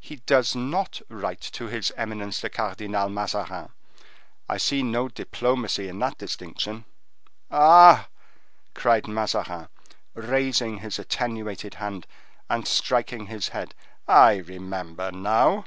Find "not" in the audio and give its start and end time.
0.56-1.00